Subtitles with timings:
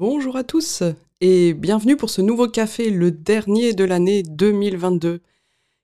[0.00, 0.82] Bonjour à tous
[1.20, 5.20] et bienvenue pour ce nouveau café, le dernier de l'année 2022.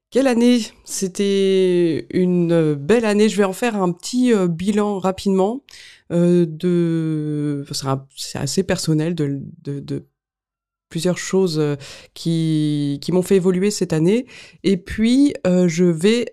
[0.09, 3.29] Quelle année C'était une belle année.
[3.29, 5.65] Je vais en faire un petit euh, bilan rapidement.
[6.12, 7.66] Euh, de...
[8.16, 10.07] C'est assez personnel de,
[10.89, 11.77] plusieurs choses euh,
[12.14, 14.25] qui m'ont fait évoluer cette année.
[14.64, 16.33] Et puis, je vais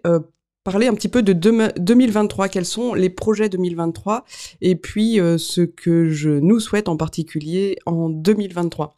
[0.64, 4.26] parler un petit peu de 2023, quels sont les projets 2023
[4.62, 8.96] et puis euh, ce que je nous souhaite en particulier en 2023.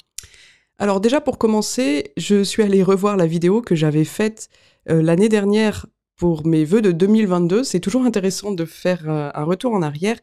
[0.77, 4.49] Alors déjà pour commencer, je suis allée revoir la vidéo que j'avais faite
[4.89, 7.63] euh, l'année dernière pour mes vœux de 2022.
[7.63, 10.17] C'est toujours intéressant de faire euh, un retour en arrière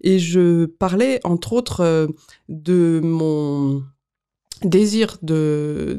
[0.00, 2.08] et je parlais entre autres
[2.48, 3.82] de mon
[4.62, 5.98] désir de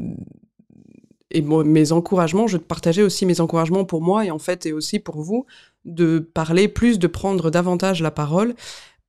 [1.31, 4.99] et mes encouragements, je partageais aussi mes encouragements pour moi et en fait et aussi
[4.99, 5.45] pour vous
[5.85, 8.55] de parler plus, de prendre davantage la parole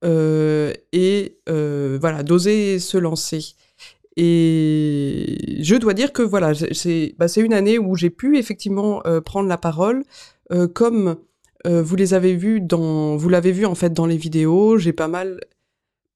[0.03, 3.55] euh, et euh, voilà d'oser se lancer.
[4.17, 9.21] Et je dois dire que voilà c'est bah, une année où j'ai pu effectivement euh,
[9.21, 10.03] prendre la parole
[10.73, 11.15] comme
[11.65, 14.77] vous les avez vus dans vous l'avez vu en fait dans les vidéos.
[14.77, 15.39] J'ai pas mal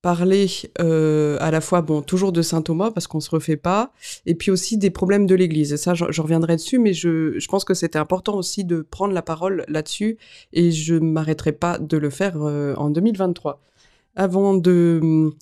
[0.05, 0.45] parler
[0.79, 3.91] euh, à la fois, bon, toujours de saint Thomas parce qu'on se refait pas,
[4.27, 5.73] et puis aussi des problèmes de l'Église.
[5.73, 9.15] Et ça, je, reviendrai dessus, mais je, je pense que c'était important aussi de prendre
[9.15, 10.19] la parole là-dessus,
[10.53, 13.59] et je m'arrêterai pas de le faire euh, en 2023.
[14.15, 15.33] Avant de hum,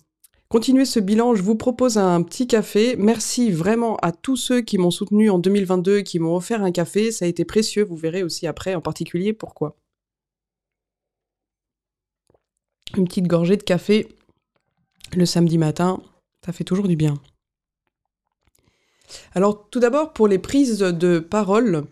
[0.48, 2.96] continuer ce bilan, je vous propose un petit café.
[2.96, 7.12] Merci vraiment à tous ceux qui m'ont soutenu en 2022, qui m'ont offert un café.
[7.12, 9.76] Ça a été précieux, vous verrez aussi après en particulier pourquoi.
[12.96, 14.08] Une petite gorgée de café
[15.18, 16.00] le samedi matin,
[16.44, 17.14] ça fait toujours du bien.
[19.34, 21.84] Alors tout d'abord pour les prises de parole,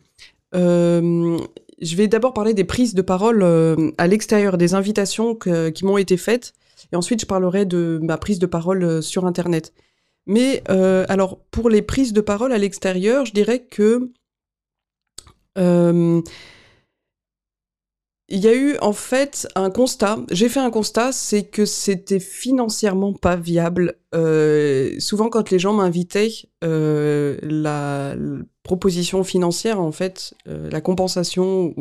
[0.55, 1.39] euh,
[1.81, 5.99] je vais d'abord parler des prises de parole euh, à l'extérieur, des invitations qui m'ont
[5.99, 6.53] été faites,
[6.93, 9.73] et ensuite je parlerai de ma prise de parole euh, sur Internet.
[10.27, 14.13] Mais alors pour les prises de parole à l'extérieur, je dirais que
[18.33, 20.19] il y a eu en fait un constat.
[20.31, 23.97] J'ai fait un constat, c'est que c'était financièrement pas viable.
[24.15, 26.33] Euh, souvent, quand les gens m'invitaient,
[26.65, 28.17] euh, la,
[28.63, 31.75] proposition financière, en fait, euh, la compensation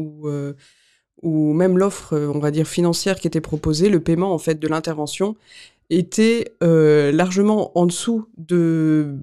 [1.22, 4.68] ou même l'offre, on va dire financière qui était proposée, le paiement en fait de
[4.68, 5.38] l'intervention,
[5.90, 9.16] était largement en dessous de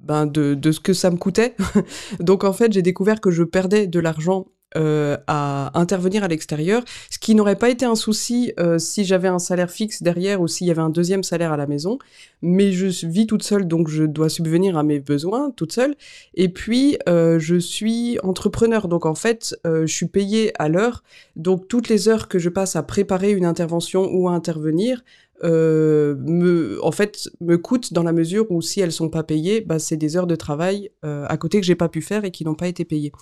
[0.00, 1.54] ben de ce que ça me coûtait.
[2.20, 6.82] Donc en fait, j'ai découvert que je perdais de l'argent euh, à intervenir à l'extérieur,
[7.10, 10.48] ce qui n'aurait pas été un souci euh, si j'avais un salaire fixe derrière ou
[10.48, 11.98] s'il y avait un deuxième salaire à la maison.
[12.42, 15.94] Mais je vis toute seule, donc je dois subvenir à mes besoins toute seule.
[16.34, 21.02] Et puis, euh, je suis entrepreneur, donc en fait, je suis payée à l'heure.
[21.36, 25.02] Donc toutes les heures que je passe à préparer une intervention ou à intervenir,
[25.44, 29.60] euh, me, en fait, me coûtent dans la mesure où si elles sont pas payées,
[29.60, 32.30] bah, c'est des heures de travail euh, à côté que j'ai pas pu faire et
[32.30, 33.12] qui n'ont pas été payées.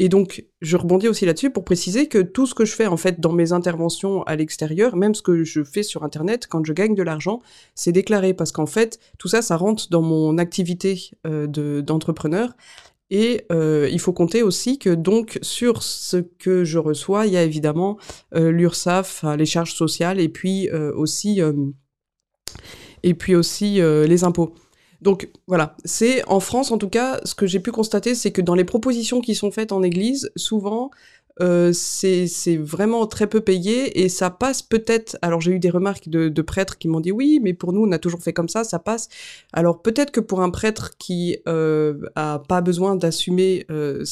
[0.00, 2.96] Et donc, je rebondis aussi là-dessus pour préciser que tout ce que je fais en
[2.96, 6.72] fait dans mes interventions à l'extérieur, même ce que je fais sur Internet, quand je
[6.72, 7.40] gagne de l'argent,
[7.74, 12.54] c'est déclaré parce qu'en fait, tout ça, ça rentre dans mon activité euh, d'entrepreneur.
[13.10, 17.36] et euh, il faut compter aussi que donc sur ce que je reçois, il y
[17.36, 17.98] a évidemment
[18.34, 21.40] euh, l'URSSAF, les charges sociales et puis euh, aussi
[23.02, 24.54] et puis aussi les impôts.
[25.00, 28.40] Donc voilà, c'est en France en tout cas, ce que j'ai pu constater, c'est que
[28.42, 30.90] dans les propositions qui sont faites en Église, souvent
[31.40, 35.16] euh, c'est vraiment très peu payé et ça passe peut-être.
[35.22, 37.92] Alors j'ai eu des remarques de, prêtres qui m'ont dit oui, mais pour nous on
[37.92, 39.08] a toujours fait comme ça, ça passe.
[39.52, 44.04] Alors peut-être que pour un prêtre qui euh, a pas besoin d'assumer euh,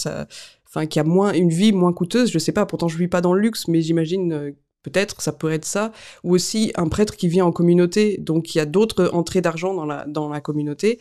[0.68, 2.66] enfin qui a moins une vie moins coûteuse, je sais pas.
[2.66, 4.52] Pourtant je vis pas dans le luxe, mais j'imagine euh,
[4.86, 5.92] peut-être ça pourrait être ça,
[6.22, 9.74] ou aussi un prêtre qui vient en communauté, donc il y a d'autres entrées d'argent
[9.74, 11.00] dans la, dans la communauté,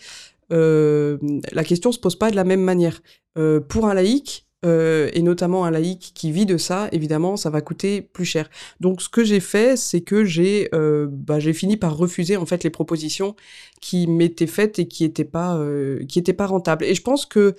[0.51, 1.17] euh,
[1.51, 3.01] la question se pose pas de la même manière.
[3.37, 7.49] Euh, pour un laïc, euh, et notamment un laïc qui vit de ça, évidemment, ça
[7.49, 8.49] va coûter plus cher.
[8.79, 12.63] Donc, ce que j'ai fait, c'est que j'ai euh, bah, fini par refuser en fait
[12.63, 13.35] les propositions
[13.81, 16.03] qui m'étaient faites et qui étaient pas euh,
[16.35, 16.85] pas rentables.
[16.85, 17.55] Et je pense que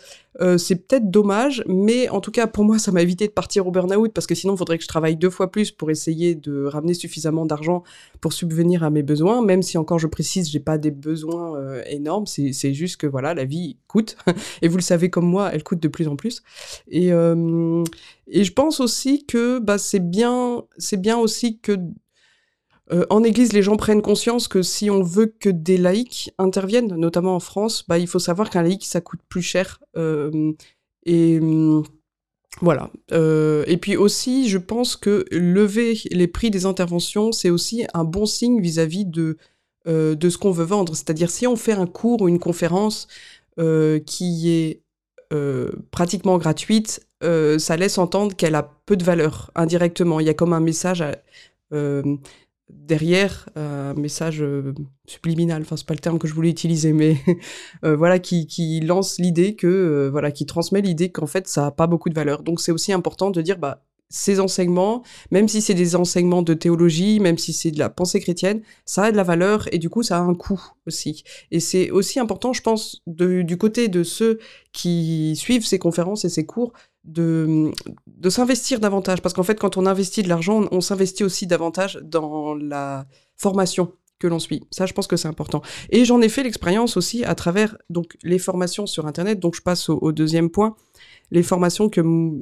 [0.58, 3.70] c'est peut-être dommage, mais en tout cas pour moi, ça m'a évité de partir au
[3.70, 6.66] burn-out parce que sinon, il faudrait que je travaille deux fois plus pour essayer de
[6.66, 7.84] ramener suffisamment d'argent
[8.20, 9.42] pour subvenir à mes besoins.
[9.42, 12.26] Même si encore, je précise, j'ai pas des besoins énormes.
[12.26, 14.18] C'est juste que voilà, la vie coûte
[14.60, 16.42] et vous le savez comme moi, elle coûte de plus en plus.
[16.88, 17.82] Et euh,
[18.28, 21.76] et je pense aussi que bah c'est bien, c'est bien aussi que
[22.92, 26.94] euh, en Église, les gens prennent conscience que si on veut que des laïcs interviennent,
[26.94, 29.82] notamment en France, bah, il faut savoir qu'un laïc, ça coûte plus cher.
[29.96, 30.52] Euh,
[31.04, 31.84] et hum,
[32.60, 32.90] voilà.
[33.10, 38.26] Et puis aussi, je pense que lever les prix des interventions, c'est aussi un bon
[38.26, 39.36] signe vis-à-vis de
[39.86, 40.96] de ce qu'on veut vendre.
[40.96, 43.08] C'est-à-dire si on fait un cours ou une conférence
[43.56, 44.82] qui est
[45.90, 50.20] pratiquement gratuite, ça laisse entendre qu'elle a peu de valeur indirectement.
[50.20, 51.04] Il y a comme un message
[52.68, 54.44] derrière un message
[55.06, 57.16] subliminal, enfin c'est pas le terme que je voulais utiliser, mais
[57.82, 61.86] voilà qui, qui lance l'idée que voilà qui transmet l'idée qu'en fait ça a pas
[61.86, 62.42] beaucoup de valeur.
[62.42, 66.54] Donc c'est aussi important de dire bah ces enseignements, même si c'est des enseignements de
[66.54, 69.88] théologie, même si c'est de la pensée chrétienne, ça a de la valeur et du
[69.88, 71.24] coup ça a un coût aussi.
[71.50, 74.38] Et c'est aussi important, je pense, du côté de ceux
[74.72, 76.72] qui suivent ces conférences et ces cours,
[77.06, 77.70] de,
[78.06, 79.22] de s'investir davantage.
[79.22, 83.06] Parce qu'en fait, quand on investit de l'argent, on, s'investit aussi davantage dans la
[83.36, 84.64] formation que l'on suit.
[84.70, 85.62] Ça, je pense que c'est important.
[85.90, 89.40] Et j'en ai fait l'expérience aussi à travers donc les formations sur Internet.
[89.40, 90.76] Donc, je passe au deuxième point
[91.30, 92.00] les formations que,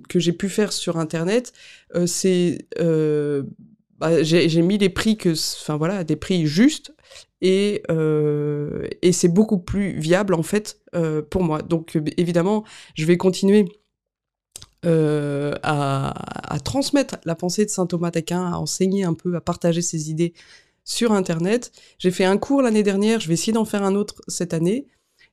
[0.09, 1.53] que j'ai pu faire sur Internet,
[1.95, 3.45] euh, c'est euh,
[3.99, 6.95] bah, j'ai mis les prix que, enfin voilà, des prix justes
[7.41, 10.81] et, euh, et c'est beaucoup plus viable en fait
[11.31, 11.63] pour moi.
[11.63, 12.65] Donc évidemment,
[12.95, 13.67] je vais continuer
[14.83, 19.81] à, à, transmettre la pensée de saint Thomas d'Aquin, à enseigner un peu, à partager
[19.81, 20.35] ses idées
[20.85, 21.73] sur Internet.
[21.99, 24.87] J'ai fait un cours l'année dernière, je vais essayer d'en faire un autre cette année.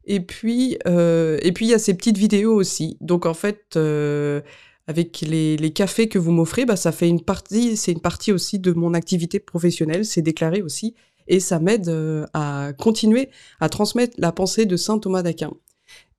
[0.06, 2.98] Et puis, euh, et puis il y a ces petites vidéos aussi.
[3.02, 4.42] Donc en fait, euh,
[4.88, 8.32] avec les, les, cafés que vous m'offrez, bah, ça fait une partie, c'est une partie
[8.32, 10.96] aussi de mon activité professionnelle, c'est déclaré aussi,
[11.28, 15.52] et ça m'aide euh, à continuer à transmettre la pensée de saint Thomas d'Aquin.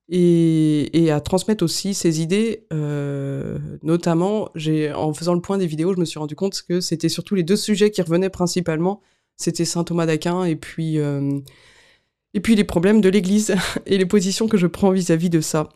[0.09, 5.67] Et, et, à transmettre aussi ses idées, euh, notamment, j'ai, en faisant le point des
[5.67, 9.01] vidéos, je me suis rendu compte que c'était surtout les deux sujets qui revenaient principalement,
[9.37, 11.41] c'était saint Thomas d'Aquin et puis euh,
[12.35, 13.55] et puis les problèmes de l'Église
[13.87, 15.69] et les positions que je prends vis-à-vis de ça.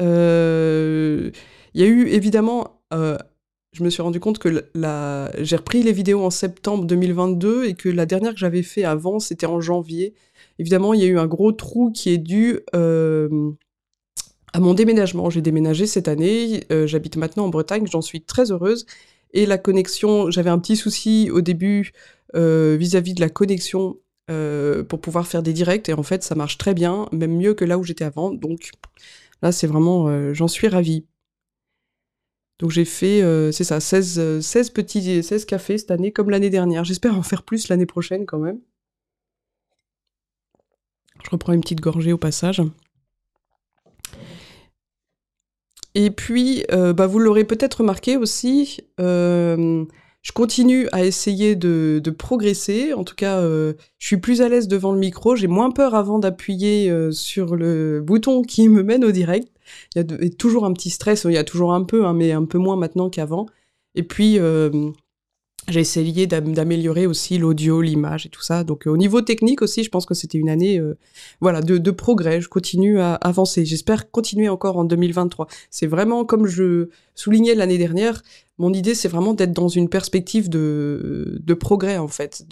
[0.00, 1.30] Euh,
[1.74, 3.16] il y a eu évidemment, euh,
[3.72, 7.74] je me suis rendu compte que la, j'ai repris les vidéos en septembre 2022 et
[7.74, 10.14] que la dernière que j'avais fait avant, c'était en janvier.
[10.58, 13.50] Évidemment, il y a eu un gros trou qui est dû euh,
[14.52, 15.30] à mon déménagement.
[15.30, 18.86] J'ai déménagé cette année, j'habite maintenant en Bretagne, j'en suis très heureuse.
[19.32, 21.90] Et la connexion, j'avais un petit souci au début
[22.34, 23.96] vis-à-vis -vis de la connexion
[24.30, 25.88] euh, pour pouvoir faire des directs.
[25.90, 28.32] Et en fait, ça marche très bien, même mieux que là où j'étais avant.
[28.32, 28.70] Donc
[29.42, 31.04] là, c'est vraiment, euh, j'en suis ravie.
[32.58, 36.48] Donc j'ai fait, euh, c'est ça, 16, 16 petits 16 cafés cette année, comme l'année
[36.48, 36.84] dernière.
[36.84, 38.60] J'espère en faire plus l'année prochaine quand même.
[41.22, 42.62] Je reprends une petite gorgée au passage.
[45.94, 48.80] Et puis, bah, vous l'aurez peut-être remarqué aussi,
[50.24, 52.94] je continue à essayer de, progresser.
[52.94, 55.36] En tout cas, euh, je suis plus à l'aise devant le micro.
[55.36, 59.48] J'ai moins peur avant d'appuyer euh, sur le bouton qui me mène au direct.
[59.94, 61.24] Il y a, toujours un petit stress.
[61.24, 63.44] Il y a toujours un peu, hein, mais un peu moins maintenant qu'avant.
[63.94, 64.70] Et puis, euh,
[65.68, 68.64] j'ai essayé d'améliorer aussi l'audio, l'image et tout ça.
[68.64, 70.78] Donc au niveau technique aussi, je pense que c'était une année
[71.40, 72.42] voilà de, de, progrès.
[72.42, 73.64] Je continue à avancer.
[73.64, 75.46] J'espère continuer encore en 2023.
[75.70, 78.22] C'est vraiment comme je soulignais l'année dernière,
[78.58, 82.46] mon idée, c'est vraiment d'être dans une perspective de, progrès, en fait,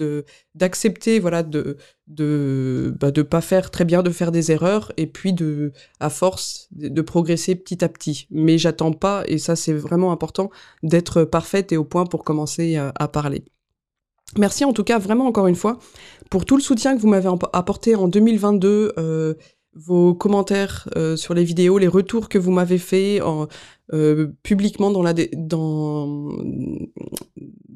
[0.54, 1.76] d'accepter, voilà, de
[2.08, 6.68] bah, de pas faire très bien, de faire des erreurs, et puis de, à force,
[6.72, 8.26] de, progresser petit à petit.
[8.30, 10.50] Mais j'attends pas, et ça c'est vraiment important,
[10.82, 13.44] d'être parfaite et au point pour commencer à, parler.
[14.38, 15.78] Merci en tout cas vraiment encore une fois
[16.30, 18.94] pour tout le soutien que vous m'avez apporté en 2022.
[18.98, 19.34] Euh,
[19.74, 23.48] vos commentaires euh, sur les vidéos, les retours que vous m'avez fait en,
[23.92, 26.30] euh, publiquement dans la dans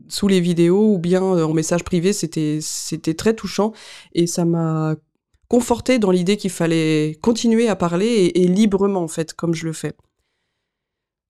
[0.09, 3.73] sous les vidéos ou bien en message privé, c'était c'était très touchant
[4.13, 4.97] et ça m'a
[5.49, 9.73] conforté dans l'idée qu'il fallait continuer à parler et, librement en fait comme je le
[9.73, 9.93] fais.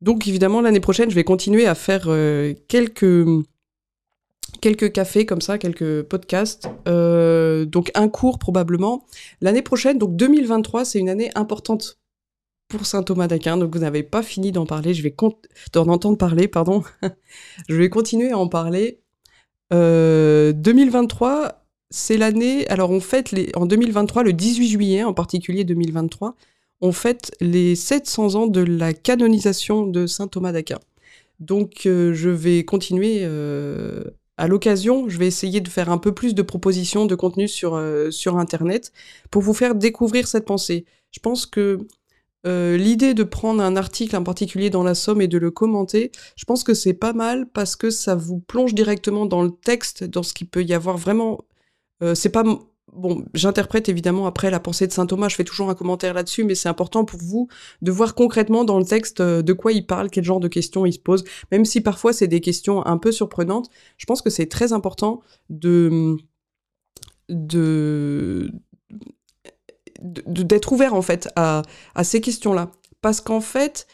[0.01, 3.25] Donc évidemment l'année prochaine, je vais continuer à faire euh, quelques
[4.61, 9.05] quelques cafés comme ça, quelques podcasts, donc un cours probablement.
[9.41, 11.99] L'année prochaine, donc 2023, c'est une année importante
[12.69, 13.57] pour saint Thomas d'Aquin.
[13.57, 15.15] Donc vous n'avez pas fini d'en parler, je vais
[15.73, 16.83] d'en entendre parler, pardon.
[17.69, 19.01] je vais continuer à en parler.
[19.71, 21.49] 2023, euh,
[21.91, 22.67] c'est l'année.
[22.69, 26.35] Alors on fête les, en 2023, le 18 juillet en particulier 2023,
[26.81, 30.79] on fête les 700 ans de la canonisation de saint Thomas d'Aquin.
[31.41, 34.05] Donc euh, je vais continuer euh,
[34.37, 37.81] à l'occasion, je vais essayer de faire un peu plus de propositions de contenu sur,
[38.11, 38.93] sur Internet
[39.31, 40.85] pour vous faire découvrir cette pensée.
[41.11, 41.87] Je pense que
[42.47, 46.13] euh, l'idée de prendre un article en particulier dans la Somme et de le commenter,
[46.37, 50.05] je pense que c'est pas mal parce que ça vous plonge directement dans le texte,
[50.05, 51.41] dans ce qu'il peut y avoir vraiment.
[52.03, 52.45] Euh, c'est pas
[52.93, 56.45] bon, j'interprète évidemment après la pensée de saint Thomas, je fais toujours un commentaire là-dessus,
[56.45, 57.49] mais c'est important pour vous
[57.83, 60.87] de voir concrètement dans le texte euh, de quoi il parle, quel genre de questions
[60.87, 63.69] il se pose, même si parfois c'est des questions un peu surprenantes.
[63.97, 66.17] Je pense que c'est très important de
[69.99, 71.65] d'être ouvert en fait à
[72.05, 72.71] ces questions-là.
[73.01, 73.87] Parce qu'en fait,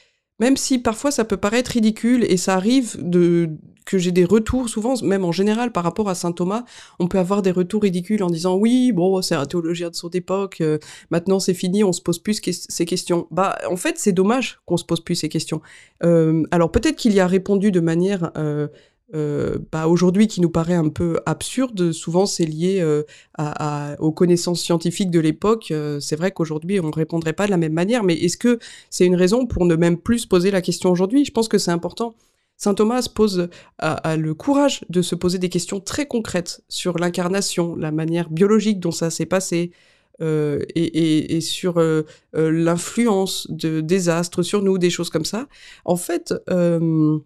[0.43, 3.49] même si parfois ça peut paraître ridicule et ça arrive de
[3.85, 6.65] que j'ai des retours souvent, même en général par rapport à saint Thomas,
[6.99, 10.11] on peut avoir des retours ridicules en disant oui, bon, c'est un théologien de son
[10.11, 10.79] époque, euh,
[11.11, 13.29] maintenant c'est fini, on se pose plus ces questions.
[13.31, 15.63] Bah, en fait, c'est dommage qu'on se pose plus ces questions.
[16.03, 18.67] Euh, alors peut-être qu'il y a répondu de manière euh,
[19.15, 21.93] euh, bah, aujourd'hui qui nous paraît un peu absurde.
[21.93, 23.03] Souvent, c'est lié euh,
[23.37, 25.71] à, aux connaissances scientifiques de l'époque.
[25.71, 28.59] Euh, c'est vrai qu'aujourd'hui, on ne répondrait pas de la même manière, mais est-ce que
[28.91, 31.25] c'est une raison pour ne même plus se poser la question aujourd'hui?
[31.25, 32.15] Je pense que c'est important.
[32.57, 37.75] Saint Thomas pose a, le courage de se poser des questions très concrètes sur l'incarnation,
[37.75, 39.73] la manière biologique dont ça s'est passé,
[40.21, 45.49] euh, et, et, et, sur euh, l'influence de désastres sur nous, des choses comme ça.
[45.85, 47.19] En fait, euh,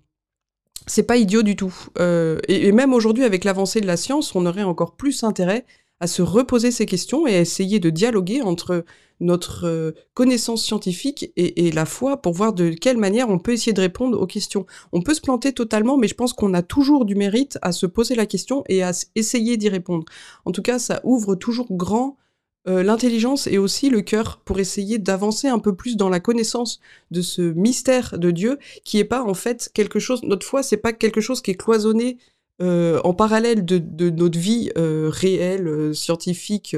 [0.87, 1.75] c'est pas idiot du tout.
[1.99, 5.67] Euh, et, même aujourd'hui, avec l'avancée de la science, on aurait encore plus intérêt
[6.01, 8.85] à se reposer ces questions et à essayer de dialoguer entre
[9.19, 13.73] notre euh, connaissance scientifique et, la foi pour voir de quelle manière on peut essayer
[13.73, 14.67] de répondre aux questions.
[14.93, 17.87] On peut se planter totalement, mais je pense qu'on a toujours du mérite à se
[17.87, 20.05] poser la question et à essayer d'y répondre.
[20.45, 22.19] En tout cas, ça ouvre toujours grand
[22.69, 26.81] euh, l'intelligence et aussi le cœur pour essayer d'avancer un peu plus dans la connaissance
[27.13, 30.23] de ce mystère de Dieu qui est pas en fait quelque chose.
[30.25, 32.19] Notre foi, c'est pas quelque chose qui est cloisonné
[32.61, 36.77] euh, en parallèle de, notre vie euh, réelle, scientifique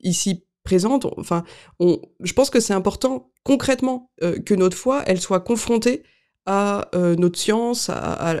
[0.00, 1.06] ici présente.
[1.16, 1.44] Enfin,
[1.78, 6.02] je pense que c'est important concrètement que notre foi, elle soit confrontée
[6.44, 8.34] à notre science, à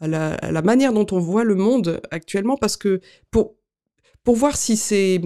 [0.00, 3.54] la, la, manière dont on voit le monde actuellement, parce que pour
[4.24, 5.22] pour voir si c'est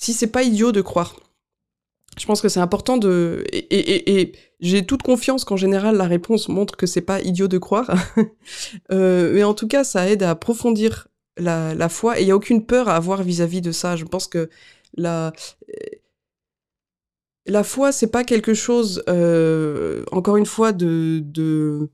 [0.00, 1.20] si c'est pas idiot de croire.
[2.18, 6.76] Je pense que c'est important de et, j'ai toute confiance qu'en général la réponse montre
[6.76, 7.94] que c'est pas idiot de croire,
[8.92, 12.36] euh, mais en tout cas ça aide à approfondir la, foi et il y a
[12.36, 13.96] aucune peur à avoir vis-à-vis de ça.
[13.96, 14.50] Je pense que
[14.96, 15.32] la
[17.46, 21.90] la foi c'est pas quelque chose euh, encore une fois de, de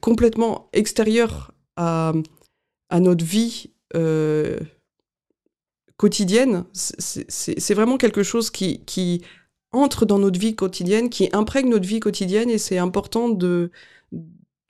[0.00, 2.12] complètement extérieur à,
[2.90, 3.72] à notre vie.
[3.94, 4.58] Euh,
[5.98, 6.64] quotidienne.
[6.72, 9.22] C'est vraiment quelque chose qui, qui
[9.72, 13.70] entre dans notre vie quotidienne, qui imprègne notre vie quotidienne, et c'est important de,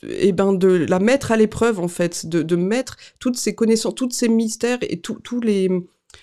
[0.03, 3.95] eh ben de la mettre à l'épreuve en fait, de, de, mettre toutes ces connaissances,
[3.95, 5.69] tous ces mystères et tous les.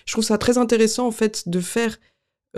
[0.04, 1.98] Je trouve ça très intéressant en fait de faire,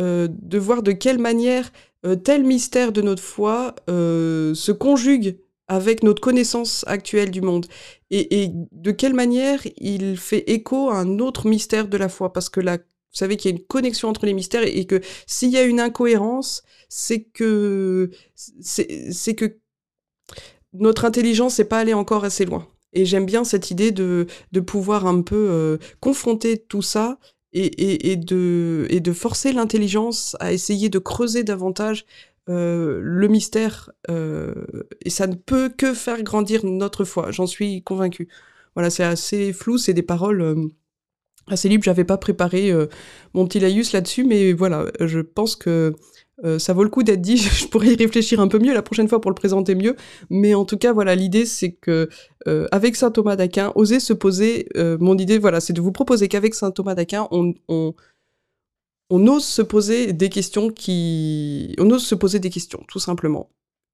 [0.01, 1.71] euh, de voir de quelle manière
[2.07, 5.39] euh, tel mystère de notre foi euh, se conjugue
[5.69, 7.67] avec notre connaissance actuelle du monde.
[8.11, 12.33] Et, de quelle manière il fait écho à un autre mystère de la foi?
[12.33, 15.01] Parce que là vous savez qu'il y a une connexion entre les mystères et, que
[15.27, 19.59] s'il y a une incohérence c'est que c'est que
[20.73, 22.67] notre intelligence n'est pas allée encore assez loin.
[22.93, 27.19] Et j'aime bien cette idée de, de pouvoir un peu euh, confronter tout ça
[27.53, 32.05] et, et, de, et de forcer l'intelligence à essayer de creuser davantage
[32.49, 34.55] euh, le mystère, euh,
[35.05, 38.29] et ça ne peut que faire grandir notre foi, j'en suis convaincu.
[38.75, 40.55] Voilà, c'est assez flou, c'est des paroles euh,
[41.49, 42.87] assez libres, j'avais pas préparé euh,
[43.35, 45.95] mon petit laïus là-dessus, mais voilà, je pense que
[46.45, 48.83] euh, ça vaut le coup d'être dit, je pourrais y réfléchir un peu mieux la
[48.83, 49.97] prochaine fois pour le présenter mieux,
[50.31, 52.09] mais en tout cas, voilà, l'idée c'est que
[52.73, 54.69] avec saint Thomas d'Aquin, oser se poser,
[55.01, 57.95] mon idée, voilà, c'est de vous proposer qu'avec saint Thomas d'Aquin, on, on
[59.11, 63.51] on ose se poser des questions qui, on ose se poser des questions, tout simplement,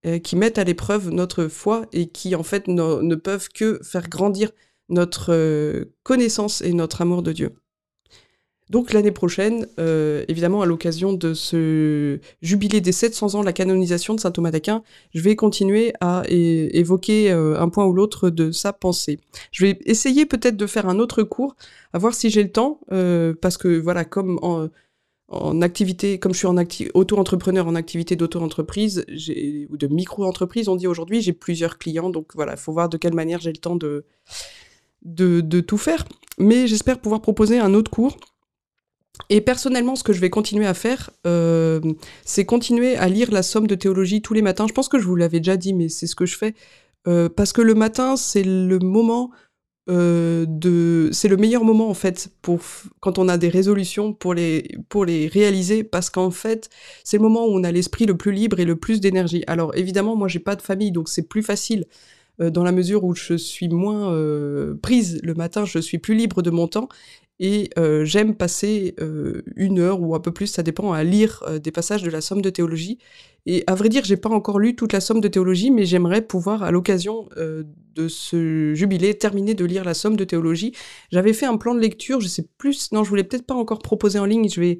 [0.07, 4.09] euh, qui mettent à l'épreuve notre foi et qui en fait ne, peuvent que faire
[4.09, 4.51] grandir
[4.89, 7.55] notre euh, connaissance et notre amour de Dieu.
[8.71, 13.53] Donc l'année prochaine, euh, évidemment à l'occasion de ce jubilé des 700 ans de la
[13.53, 14.83] canonisation de saint Thomas d'Aquin,
[15.15, 19.21] je vais continuer à évoquer un point ou l'autre de sa pensée.
[19.53, 21.57] Je vais essayer peut-être de faire un autre cours,
[21.93, 22.81] à voir si j'ai le temps,
[23.43, 24.69] parce que voilà, comme en,
[25.35, 26.57] en activité, comme je suis en
[26.95, 29.05] auto-entrepreneur en activité d'auto-entreprise
[29.71, 32.97] ou de micro-entreprise, on dit aujourd'hui, j'ai plusieurs clients, donc voilà, il faut voir de
[32.97, 34.05] quelle manière j'ai le temps de,
[35.61, 36.05] tout faire.
[36.39, 38.17] Mais j'espère pouvoir proposer un autre cours.
[39.31, 41.81] Et personnellement, ce que je vais continuer à faire, euh,
[42.25, 44.67] c'est continuer à lire la somme de théologie tous les matins.
[44.69, 46.55] Je pense que je vous l'avais déjà dit, mais c'est ce que je fais.
[47.07, 49.31] Euh, parce que le matin, c'est le moment
[49.91, 52.61] euh, de c'est le meilleur moment en fait pour
[53.01, 56.71] quand on a des résolutions pour les pour les réaliser parce qu'en fait
[57.05, 59.45] c'est le moment où on a l'esprit le plus libre et le plus d'énergie.
[59.47, 61.85] Alors évidemment moi j'ai pas de famille donc c'est plus facile
[62.39, 64.17] dans la mesure où je suis moins
[64.83, 66.89] prise le matin, je suis plus libre de mon temps
[67.41, 71.43] et euh, j'aime passer euh, une heure ou un peu plus, ça dépend, à lire
[71.49, 72.99] euh, des passages de la Somme de théologie.
[73.45, 76.23] Et à vrai dire, j'ai pas encore lu toute la Somme de théologie, mais j'aimerais
[76.23, 80.73] pouvoir, à l'occasion de ce jubilé, terminer de lire la Somme de théologie.
[81.11, 83.81] J'avais fait un plan de lecture, je sais plus, non, je voulais peut-être pas encore
[83.81, 84.49] proposer en ligne.
[84.49, 84.79] Je vais,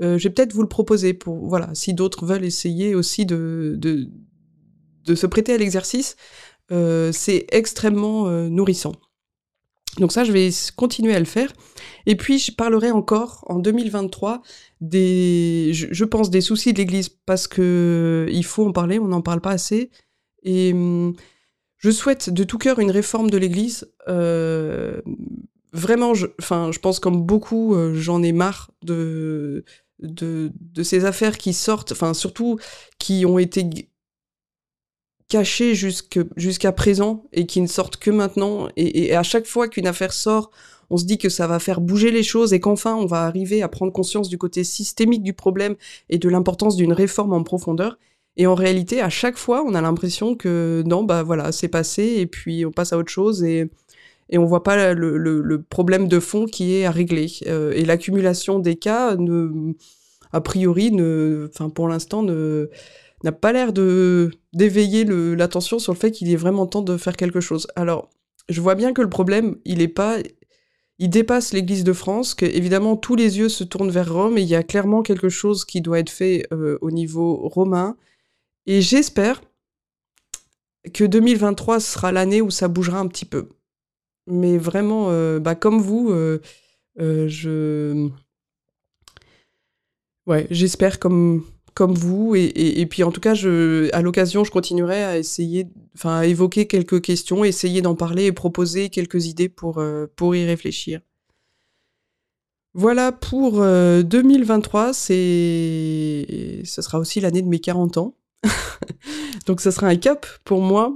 [0.00, 4.06] je vais peut-être vous le proposer pour, voilà, si d'autres veulent essayer aussi de, de,
[5.04, 6.14] de se prêter à l'exercice.
[6.70, 8.92] C'est extrêmement nourrissant.
[9.98, 11.52] Donc ça, je vais continuer à le faire.
[12.06, 14.42] Et puis, je parlerai encore en 2023
[14.80, 19.22] des, je, pense, des soucis de l'Église parce que il faut en parler, on n'en
[19.22, 19.90] parle pas assez.
[20.42, 21.14] Et hum,
[21.78, 23.88] je souhaite de tout cœur une réforme de l'Église.
[24.08, 25.00] Euh,
[25.72, 29.64] vraiment, je, je pense comme beaucoup, euh, j'en ai marre de,
[30.00, 32.58] de, de ces affaires qui sortent, enfin surtout
[32.98, 33.64] qui ont été
[35.34, 38.68] cachés jusqu'à présent et qui ne sortent que maintenant.
[38.76, 40.52] Et, à chaque fois qu'une affaire sort,
[40.90, 43.60] on se dit que ça va faire bouger les choses et qu'enfin on va arriver
[43.60, 45.74] à prendre conscience du côté systémique du problème
[46.08, 47.98] et de l'importance d'une réforme en profondeur.
[48.36, 52.14] Et en réalité, à chaque fois, on a l'impression que non, bah voilà, c'est passé
[52.18, 53.68] et puis on passe à autre chose et,
[54.30, 57.26] et on voit pas le, problème de fond qui est à régler.
[57.48, 59.16] Euh, et l'accumulation des cas,
[60.32, 60.92] a priori,
[61.74, 62.70] pour l'instant, ne
[63.24, 67.40] n'a pas l'air d'éveiller l'attention sur le fait qu'il est vraiment temps de faire quelque
[67.40, 67.66] chose.
[67.74, 68.10] Alors,
[68.48, 70.18] je vois bien que le problème, il est pas
[71.00, 74.42] il dépasse l'Église de France, que évidemment tous les yeux se tournent vers Rome et
[74.42, 77.96] il y a clairement quelque chose qui doit être fait euh, au niveau romain.
[78.66, 79.42] Et j'espère
[80.92, 83.48] que 2023 sera l'année où ça bougera un petit peu.
[84.28, 86.38] Mais vraiment, euh, bah, comme vous, euh,
[86.96, 88.08] je
[90.26, 92.34] ouais, j'espère comme comme vous.
[92.36, 96.66] Et, puis en tout cas, je, à l'occasion, je continuerai à essayer, enfin, à évoquer
[96.66, 101.00] quelques questions, essayer d'en parler et proposer quelques idées pour, euh, pour y réfléchir.
[102.76, 108.16] Voilà pour 2023, euh, c'est, ce sera aussi l'année de mes 40 ans.
[109.46, 110.92] Donc ça sera un cap pour moi.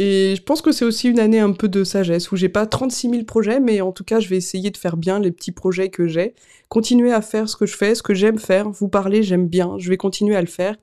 [0.00, 2.66] Et je pense que c'est aussi une année un peu de sagesse où j'ai pas
[2.66, 5.50] 36 000 projets, mais en tout cas, je vais essayer de faire bien les petits
[5.50, 6.36] projets que j'ai,
[6.68, 8.70] continuer à faire ce que je fais, ce que j'aime faire.
[8.70, 10.76] Vous parler, j'aime bien, je vais continuer à le faire.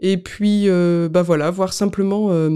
[0.00, 2.50] Et puis, euh, bah voilà, voir simplement euh,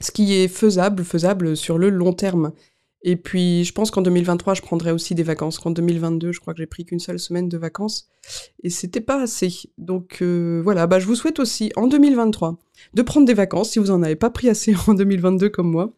[0.00, 2.50] ce qui est faisable, faisable sur le long terme.
[3.02, 5.58] Et puis, je pense qu'en 2023, je prendrai aussi des vacances.
[5.58, 8.08] Qu'en 2022, je crois que j'ai pris qu'une seule semaine de vacances.
[8.62, 9.70] Et c'était pas assez.
[9.78, 12.58] Donc euh, voilà, bah, je vous souhaite aussi, en 2023,
[12.94, 15.92] de prendre des vacances si vous en avez pas pris assez en 2022 comme moi.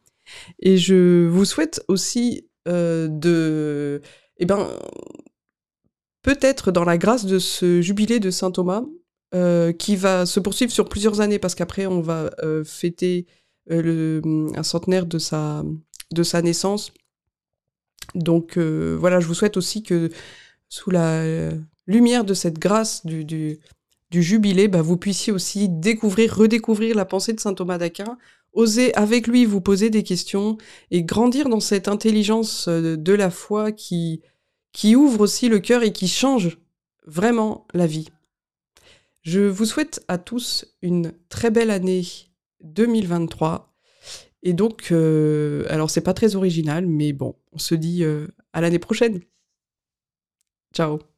[0.61, 4.03] Et je vous souhaite aussi euh, de.
[4.39, 4.69] Eh ben.
[6.23, 8.83] Peut-être dans la grâce de ce jubilé de Saint Thomas,
[9.35, 12.29] euh, qui va se poursuivre sur plusieurs années, parce qu'après, on va
[12.65, 13.25] fêter
[13.69, 14.21] le,
[14.55, 15.63] un centenaire de sa,
[16.13, 16.93] de sa naissance.
[18.15, 20.11] Donc euh, voilà, je vous souhaite aussi que
[20.69, 21.51] sous la
[21.87, 23.59] lumière de cette grâce du, du,
[24.11, 28.19] jubilé, bah, vous puissiez aussi découvrir, redécouvrir la pensée de saint Thomas d'Aquin,
[28.53, 30.59] oser avec lui vous poser des questions
[30.91, 34.23] et grandir dans cette intelligence euh, de la foi qui,
[34.73, 36.59] qui ouvre aussi le cœur et qui change
[37.07, 38.09] vraiment la vie.
[39.23, 42.05] Je vous souhaite à tous une très belle année
[42.63, 43.68] 2023
[44.43, 48.61] et donc, euh, alors c'est pas très original, mais bon, on se dit euh, à
[48.61, 49.21] l'année prochaine.
[50.73, 51.18] Ciao